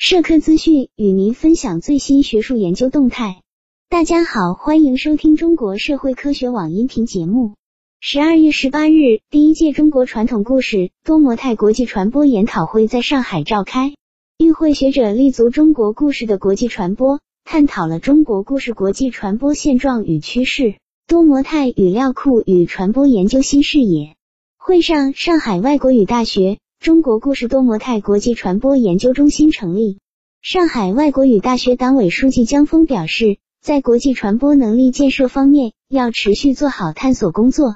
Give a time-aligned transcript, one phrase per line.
[0.00, 3.42] 社科资讯与您分享最新学术研究动态。
[3.88, 7.56] 大家好，欢迎收听中国社会科学网音频节目。
[7.98, 13.92] 十二月十八日，第一届中国传统故事多模态国际传播研讨会在上海召开。
[14.38, 20.76] 与会学者立足中国故事的国际传播，探讨了中国故事国际传播现状与趋势，
[21.08, 24.14] 多模态语料库与传播研究新视野。
[24.58, 26.58] 会上，上海外国语大学。
[26.88, 29.98] 中国故事多模态国际传播研究中心成立。
[30.40, 37.74] 上海外国语大学党委书记江峰表示，在国际传播能力建设方面，要持续做好探索工作，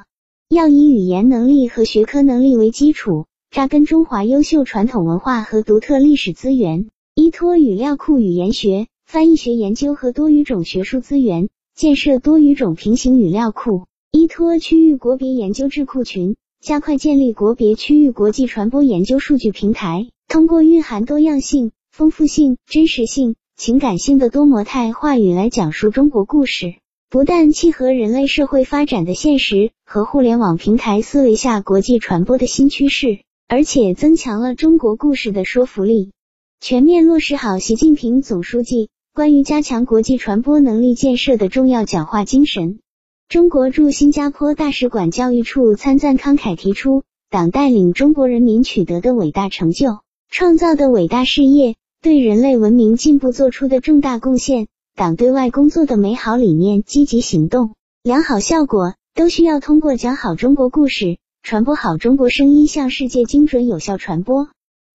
[0.48, 16.36] 要以语言能力和学科能力为基础，扎根中华优秀传统文化和独特历史资源，依托语料库语言学、翻译学研究和多语种学术资源，建设多语种平行语料库，依托区域国别研究智库群。
[16.62, 26.76] 加快建立国别区域国际传播研究数据平台，通过蕴含多样性、丰富性、真实性、情感性的多模态话语来讲述中国故事，
[27.10, 36.12] 不但契合人类社会发展的现实和互联网平台思维下国际传播的新趋势，而且增强了中国故事的说服力，
[36.60, 42.78] 全面落实好习近平总书记关于加强国际传播能力建设的重要讲话精神。
[43.28, 64.48] 中国驻新加坡大使馆教育处参赞慷慨提出，党带领中国人民取得的伟大成就、创造的伟大事业、对人类文明进步做出的重大贡献、党对外工作的美好理念、积极行动、良好效果，都需要通过讲好中国故事、传播好中国声音向世界精准有效传播。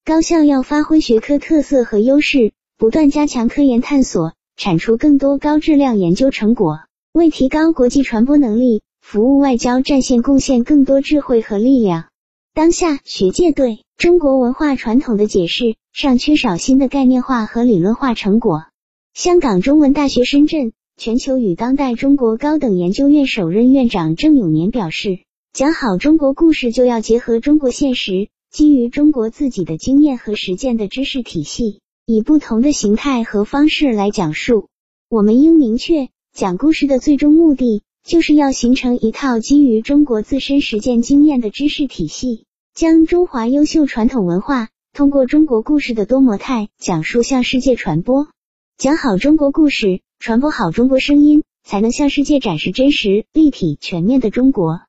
[0.05, 6.81] 高校要发挥学科特色和优势，不断加强科研探索，产出更多高质量研究成果。
[7.13, 12.09] 为提高国际传播能力，服务外交战线，贡献更多智慧和力量。
[12.53, 18.65] 当下，学界对中国文化传统的解释尚缺少新的概念化和理论化成果。
[19.15, 25.19] 香港中文大学深圳全球与当代中国高等研究院首任院长郑永年表示，
[25.53, 34.67] 讲好中国故事就要结合中国现实，基于中国自己的经验和实践的知识体系，以不同的形态和方式来讲述。
[35.09, 36.09] 我们应明确。
[36.37, 48.27] 讲故事的最终目的，就是要形成一套基于中国自身实践经验的知识体系，将中华优秀传统文化通过中国故事的多模态讲述向世界传播。
[48.77, 54.81] 讲好中国故事，传播好中国声音，才能向世界展示真实、立体、全面的中国。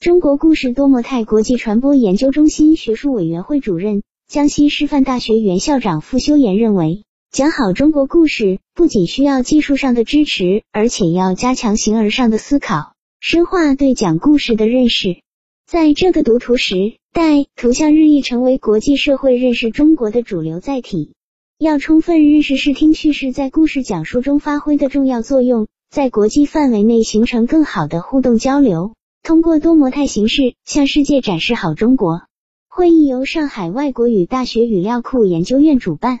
[0.00, 7.05] 中国故事多模态国际传播研究中心学术委员会主任、江西师范大学原校长傅修岩认为。
[7.36, 15.18] 讲好中国故事，不仅需要技术上的支持，而且要加强形而上的思考，深化对讲故事的认识。
[15.66, 21.12] 在这个读图时代，图像日益成为国际社会认识中国的主流载体。
[21.58, 32.22] 要充分认识视听叙事在故事讲述中发挥的重要作用，在国际范围内形成更好的互动交流，通过多模态形式向世界展示好中国。
[32.66, 36.20] 会议由上海外国语大学语料库研究院主办。